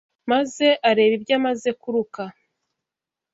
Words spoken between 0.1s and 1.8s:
Maze areba ibyo amaze